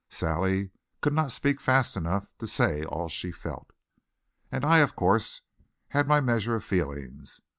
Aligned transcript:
Sally 0.09 0.71
could 1.01 1.13
not 1.13 1.31
speak 1.31 1.61
fast 1.61 1.95
enough 1.95 2.31
to 2.39 2.47
say 2.47 2.83
all 2.83 3.07
she 3.07 3.31
felt. 3.31 3.69
And 4.51 4.65
I, 4.65 4.79
of 4.79 4.95
course, 4.95 5.43
had 5.89 6.07
my 6.07 6.19
measure 6.19 6.55
of 6.55 6.63
feelings. 6.63 7.39